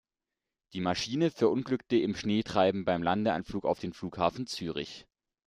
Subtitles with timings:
[0.73, 5.05] Die Maschine verunglückte im Schneetreiben beim Landeanflug auf den Flughafen Zürich.